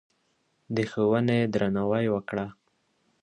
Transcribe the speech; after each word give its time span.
د 0.75 0.77
ښوونې 0.91 1.39
درناوی 1.53 2.05
وکړه. 2.13 2.45